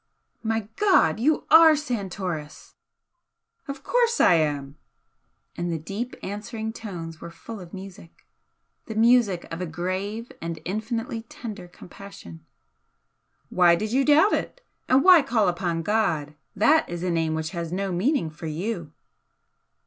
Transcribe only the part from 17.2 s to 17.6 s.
which